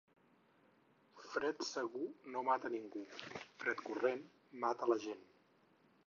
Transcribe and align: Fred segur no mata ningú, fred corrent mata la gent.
Fred 1.25 1.59
segur 1.67 2.07
no 2.35 2.41
mata 2.47 2.71
ningú, 2.75 3.01
fred 3.65 3.83
corrent 3.89 4.23
mata 4.65 4.89
la 4.93 4.97
gent. 5.05 5.21